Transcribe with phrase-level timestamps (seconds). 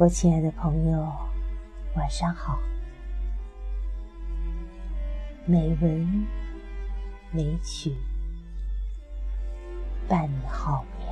[0.00, 1.12] 我亲爱的朋友，
[1.94, 2.58] 晚上好。
[5.44, 6.26] 美文
[7.30, 7.94] 美曲
[10.08, 11.06] 伴你好眠。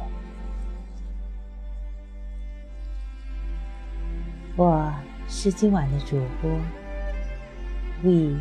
[4.57, 4.91] 我
[5.29, 6.51] 是今晚的主播
[8.03, 8.41] We。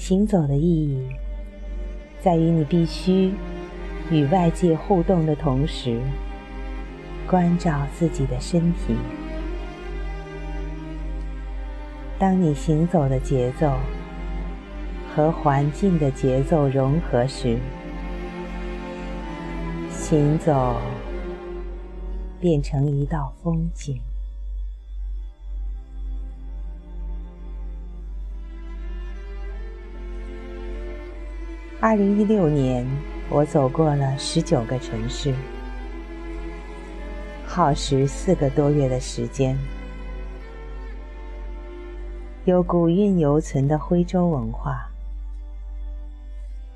[0.00, 0.98] 行走的意义，
[2.22, 3.34] 在于你必须
[4.10, 6.00] 与外界互动的同时，
[7.28, 8.96] 关照自己的身体。
[12.18, 13.76] 当你行走的节奏
[15.14, 17.58] 和环境的节奏融合时，
[19.90, 20.80] 行走
[22.40, 24.00] 变成一道风景。
[31.82, 32.86] 二零一六年，
[33.30, 35.34] 我走过了十九个城市，
[37.46, 39.56] 耗时四个多月的时间。
[42.44, 44.90] 有古韵犹存的徽州文化，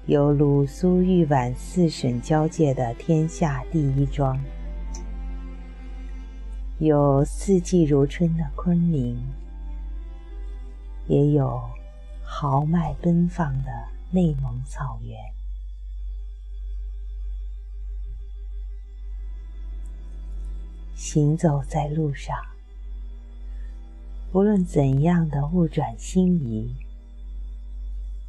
[0.07, 4.41] 有鲁苏豫皖四省交界的天下第一庄，
[6.79, 9.19] 有四季如春的昆明，
[11.09, 11.61] 也有
[12.25, 13.94] 豪迈奔放的。
[14.11, 15.19] 内蒙草原，
[20.95, 22.37] 行走在路上，
[24.33, 26.77] 无论怎样的物转星移，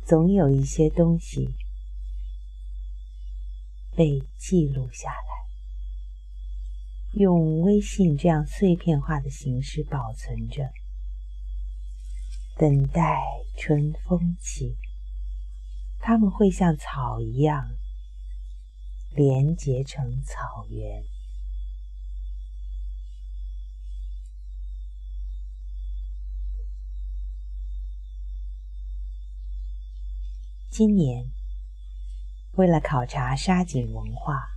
[0.04, 1.54] 总有一些东西
[3.96, 5.48] 被记录下来，
[7.14, 10.72] 用微信这样碎片化的形式保存着，
[12.58, 13.22] 等待
[13.56, 14.76] 春风起。
[16.08, 17.66] 它们会像草一样
[19.10, 21.04] 连结成草原。
[30.70, 31.32] 今年，
[32.52, 34.48] 为了考察沙井文化，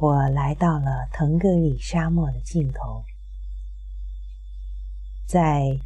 [0.00, 3.04] 我来到了腾格里沙漠的尽头，
[5.24, 5.78] 在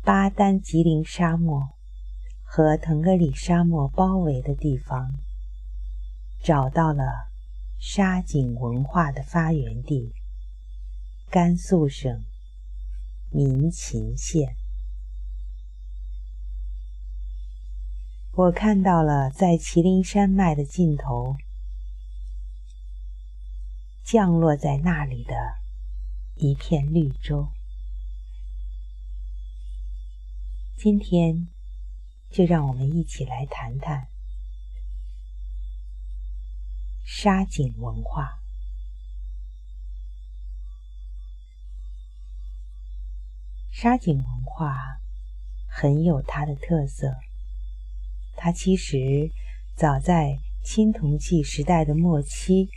[0.00, 1.68] 巴丹吉林沙漠。
[2.54, 5.10] 和腾格里沙漠包围的地方，
[6.44, 7.30] 找到了
[7.78, 10.12] 沙井文化的发源地——
[11.32, 12.22] 甘肃省
[13.30, 14.54] 民勤县。
[18.32, 21.36] 我看到了在麒麟山脉的尽头，
[24.04, 25.32] 降落在那里的
[26.34, 27.48] 一片绿洲。
[30.76, 31.48] 今天。
[32.32, 34.08] 就让我们一起来谈谈
[37.04, 38.40] 沙井文化。
[43.70, 45.00] 沙井文化
[45.68, 47.14] 很有它的特色，
[48.36, 49.30] 它其实
[49.76, 52.70] 早在青铜器时代的末期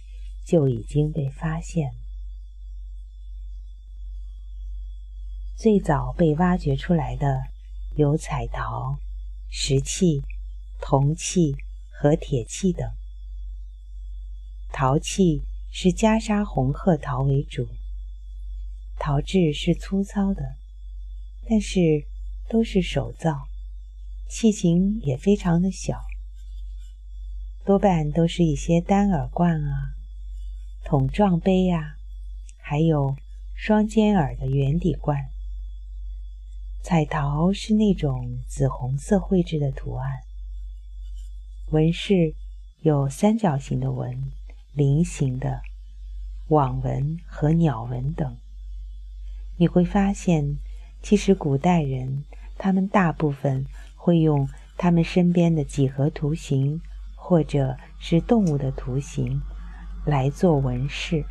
[0.45, 1.99] 就已经被发现了。
[5.55, 7.41] 最早被挖掘出来的
[7.95, 8.99] 有彩陶。
[9.57, 10.21] 石器、
[10.81, 11.55] 铜器
[11.89, 12.91] 和铁器等，
[14.73, 17.69] 陶器是袈裟红褐陶为主，
[18.99, 20.57] 陶质是粗糙的，
[21.47, 22.06] 但是
[22.50, 23.47] 都是手造，
[24.27, 26.01] 器型也非常的小，
[27.63, 29.95] 多半都是一些单耳罐啊、
[30.83, 31.95] 桶状杯啊，
[32.57, 33.15] 还有
[33.56, 35.31] 双尖耳的圆底罐。
[36.87, 40.07] 彩陶是那种紫红色绘制的图案，
[41.71, 42.35] 纹饰
[42.81, 44.31] 有三角形的纹、
[44.71, 45.63] 菱形的
[46.49, 48.37] 网纹和鸟纹等。
[49.57, 50.59] 你会发现，
[51.01, 52.23] 其实古代人
[52.55, 53.65] 他们大部分
[53.95, 54.47] 会用
[54.77, 56.79] 他们身边的几何图形
[57.15, 59.41] 或者是动物的图形
[60.05, 61.25] 来做纹饰。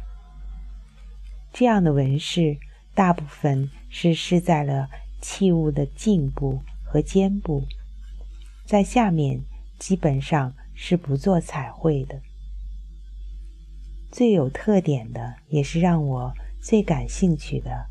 [1.53, 2.59] 这样的纹饰
[2.93, 4.91] 大部分是施在了。
[5.25, 7.65] 器物的颈部和肩部，
[8.67, 9.41] 在下面
[9.79, 12.21] 基本上是不做彩绘的。
[14.13, 17.87] 最有特点的，也是让我最感兴趣的，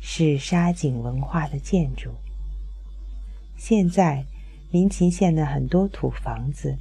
[0.00, 2.10] 是沙井文化的建筑。
[3.58, 4.24] 现在，
[4.70, 6.74] 民勤县的很多土房子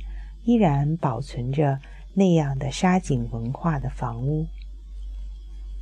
[0.45, 1.81] 依然保存着
[2.13, 4.47] 那样的沙井文化的房屋。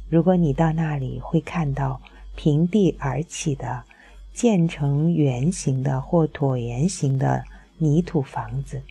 [0.10, 2.02] 如果你到那里，会看到
[2.36, 3.86] 平地而起的、
[4.36, 7.46] 建成圆形的或椭圆形的
[7.78, 8.82] 泥土房子。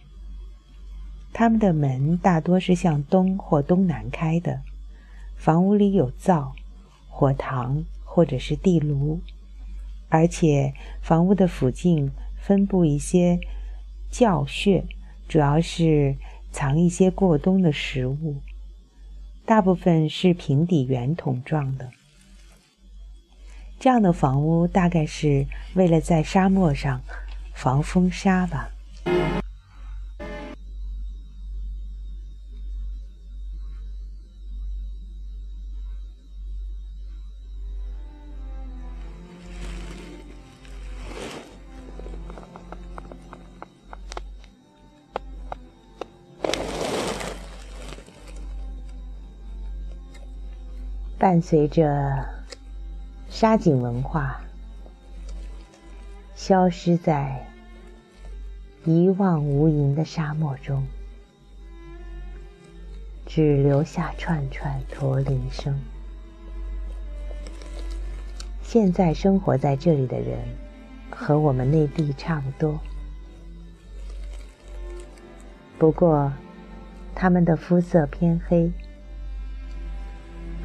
[1.35, 4.63] 他们的门大多是向东或东南开的。
[5.37, 6.55] 房屋里有灶、
[7.11, 9.21] 火塘或者是地炉，
[10.09, 13.39] 而且房屋的附近分布一些
[14.11, 14.87] 窖穴，
[15.29, 16.17] 主要是
[16.51, 18.37] 藏一些过冬的食物。
[19.45, 21.91] 大部分是平底圆筒状的。
[23.85, 27.03] 这样的房屋大概是为了在沙漠上
[27.53, 28.71] 防风沙吧。
[51.19, 52.34] 伴随着
[53.37, 54.41] 沙井文化
[56.37, 57.45] 消失在
[58.85, 60.87] 一望无垠的沙漠中，
[63.27, 65.77] 只留下串串驼铃声。
[68.63, 70.39] 现在生活在这里的人
[71.11, 72.79] 和我们内地差不多，
[75.77, 76.33] 不过
[77.17, 78.71] 他们的肤色偏黑。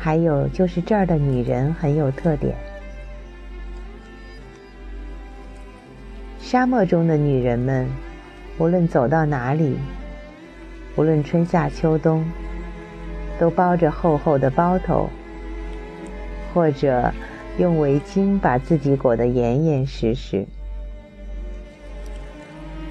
[0.02, 2.56] 还有就是这儿的女人很有特点。
[6.40, 7.86] 沙漠中的女人们，
[8.58, 9.78] 无论走到哪里，
[10.96, 12.26] 无论春夏秋冬，
[13.38, 15.10] 都包着厚厚的包头，
[16.54, 17.12] 或者
[17.58, 20.46] 用围巾把自己裹得严严实实。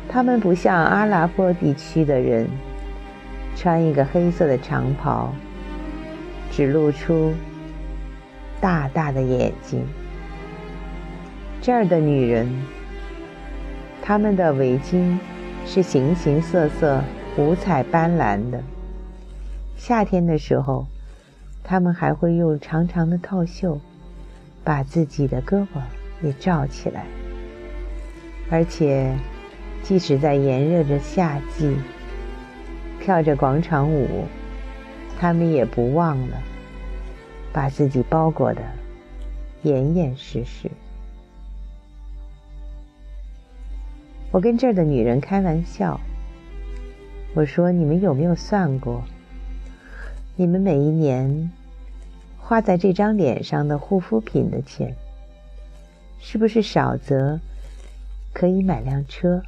[0.08, 2.46] 她们不像阿拉伯地区的人，
[3.56, 5.32] 穿一个黑色的长袍。
[6.50, 7.33] 只露出
[8.61, 9.85] 大大的眼睛。
[11.61, 12.49] 这儿的女人，
[14.03, 15.19] 她们的围巾
[15.67, 17.03] 是形形色色、
[17.37, 18.62] 五彩斑斓的。
[19.77, 20.87] 夏天的时候，
[21.62, 23.79] 她们还会用长长的套袖
[24.65, 25.81] 把自己的胳膊
[26.23, 27.05] 也罩起来。
[28.51, 29.15] 而且，
[29.83, 31.77] 即使在炎热的夏季，
[33.01, 34.25] 跳着广场舞。
[35.20, 36.37] 他们也不忘了
[37.53, 38.62] 把自己包裹的
[39.65, 40.70] 严严实实。
[44.31, 46.00] 我跟这儿的女人开玩笑，
[47.35, 49.03] 我说：“你们有没有算过，
[50.37, 51.50] 你们每一年
[52.38, 54.94] 花在这张脸上的护肤品的钱，
[56.20, 57.41] 是不是少则
[58.32, 59.43] 可以买辆车，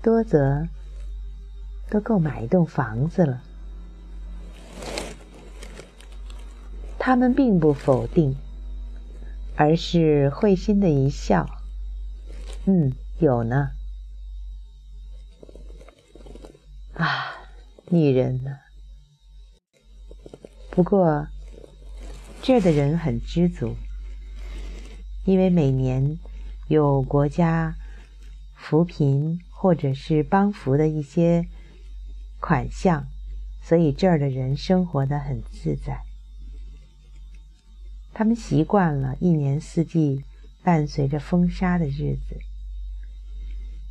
[0.00, 0.68] 多则
[1.90, 3.42] 都够买一栋房子了？”
[7.04, 8.36] 他们并不否定，
[9.56, 11.48] 而是会心的一笑。
[12.64, 13.70] 嗯，有呢。
[16.94, 17.34] 啊，
[17.88, 18.56] 女人呢？
[20.70, 21.26] 不过
[22.40, 23.74] 这儿的人很知足，
[25.24, 26.20] 因为每年
[26.68, 27.74] 有国家
[28.54, 31.48] 扶贫或者是帮扶的一些
[32.38, 33.08] 款项，
[33.60, 36.04] 所以这儿的人生活的很自在。
[38.22, 40.24] 他们习惯了一年四季
[40.62, 42.38] 伴随着风沙的日子，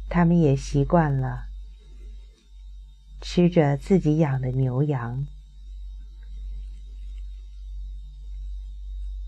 [0.07, 1.47] 他们也习惯了
[3.19, 5.27] 吃着自己养的牛羊，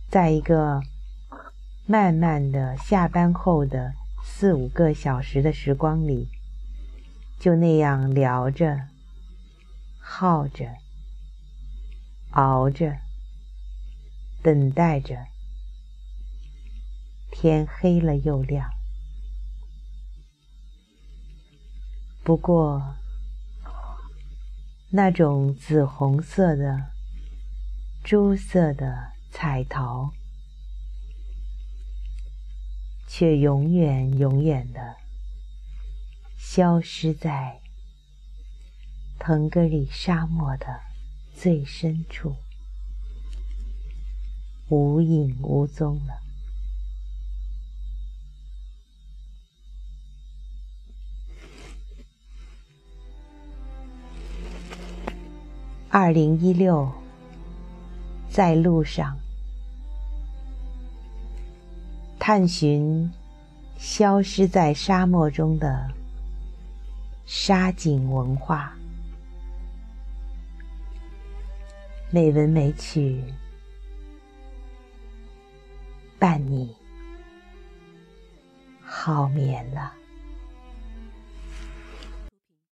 [0.09, 0.81] 在一个
[1.85, 6.29] 慢慢的下班后的四五个小时的时光里，
[7.37, 8.87] 就那样聊着、
[9.99, 10.77] 耗着、
[12.31, 13.02] 熬着。
[14.43, 15.25] 等待着，
[17.31, 18.69] 天黑了又亮。
[22.25, 22.97] 不过，
[24.91, 26.91] 那种紫红色的、
[28.03, 30.13] 朱色的彩桃，
[33.07, 34.97] 却永远、永远的
[36.37, 37.61] 消失在
[39.17, 40.81] 腾格里沙漠的
[41.33, 42.35] 最深处。
[44.73, 46.15] 无影无踪了。
[55.89, 56.91] 二零一六，
[58.31, 59.15] 在路上
[62.17, 63.11] 探寻
[63.77, 65.87] 消失在沙漠中的
[67.27, 68.73] 沙井文化，
[72.09, 73.23] 美文美曲。
[76.23, 76.73] 伴你
[78.81, 80.02] 好眠了。